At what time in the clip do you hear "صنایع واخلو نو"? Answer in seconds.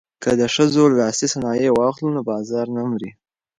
1.33-2.21